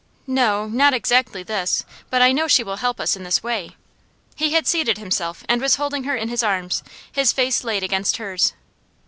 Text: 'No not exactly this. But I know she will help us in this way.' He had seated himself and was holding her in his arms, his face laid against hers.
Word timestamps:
'No 0.25 0.65
not 0.65 0.95
exactly 0.95 1.43
this. 1.43 1.85
But 2.09 2.23
I 2.23 2.31
know 2.31 2.47
she 2.47 2.63
will 2.63 2.77
help 2.77 2.99
us 2.99 3.15
in 3.15 3.21
this 3.21 3.43
way.' 3.43 3.75
He 4.33 4.53
had 4.53 4.65
seated 4.65 4.97
himself 4.97 5.43
and 5.47 5.61
was 5.61 5.75
holding 5.75 6.05
her 6.05 6.15
in 6.15 6.27
his 6.29 6.41
arms, 6.41 6.81
his 7.11 7.31
face 7.31 7.63
laid 7.63 7.83
against 7.83 8.17
hers. 8.17 8.53